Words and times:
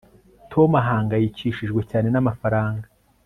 tom 0.51 0.69
ahangayikishijwe 0.81 1.81
cyane 1.89 2.07
n'amafaranga 2.11 2.85